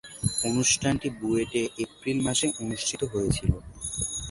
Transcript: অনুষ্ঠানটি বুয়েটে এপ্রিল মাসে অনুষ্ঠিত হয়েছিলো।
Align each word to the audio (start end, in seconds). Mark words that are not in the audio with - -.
অনুষ্ঠানটি 0.49 1.07
বুয়েটে 1.19 1.61
এপ্রিল 1.83 2.17
মাসে 2.27 2.47
অনুষ্ঠিত 2.63 3.01
হয়েছিলো। 3.13 3.57